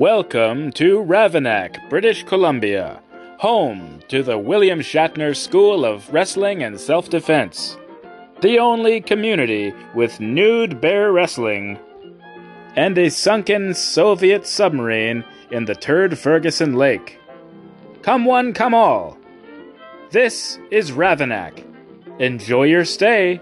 [0.00, 3.00] Welcome to Ravanak, British Columbia,
[3.38, 7.76] home to the William Shatner School of Wrestling and Self Defense,
[8.40, 11.78] the only community with nude bear wrestling,
[12.74, 15.22] and a sunken Soviet submarine
[15.52, 17.20] in the Turd Ferguson Lake.
[18.02, 19.16] Come one, come all.
[20.10, 21.64] This is Ravanak.
[22.18, 23.40] Enjoy your stay.